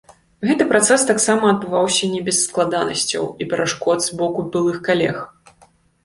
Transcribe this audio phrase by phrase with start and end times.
[0.51, 5.17] Гэты працэс таксама адбываўся не без складанасцяў і перашкод з боку былых калег.